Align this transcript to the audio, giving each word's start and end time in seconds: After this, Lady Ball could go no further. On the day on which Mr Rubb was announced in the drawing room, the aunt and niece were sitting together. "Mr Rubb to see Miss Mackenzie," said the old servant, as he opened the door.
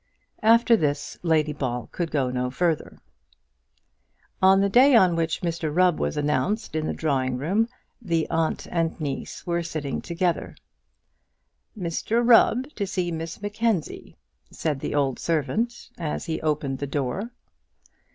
After 0.41 0.75
this, 0.75 1.19
Lady 1.21 1.53
Ball 1.53 1.87
could 1.91 2.09
go 2.09 2.31
no 2.31 2.49
further. 2.49 2.97
On 4.41 4.59
the 4.59 4.67
day 4.67 4.95
on 4.95 5.15
which 5.15 5.41
Mr 5.43 5.69
Rubb 5.71 5.99
was 5.99 6.17
announced 6.17 6.75
in 6.75 6.87
the 6.87 6.93
drawing 6.95 7.37
room, 7.37 7.69
the 8.01 8.27
aunt 8.31 8.65
and 8.71 8.99
niece 8.99 9.45
were 9.45 9.61
sitting 9.61 10.01
together. 10.01 10.55
"Mr 11.77 12.27
Rubb 12.27 12.67
to 12.73 12.87
see 12.87 13.11
Miss 13.11 13.43
Mackenzie," 13.43 14.17
said 14.49 14.79
the 14.79 14.95
old 14.95 15.19
servant, 15.19 15.91
as 15.99 16.25
he 16.25 16.41
opened 16.41 16.79
the 16.79 16.87
door. 16.87 17.29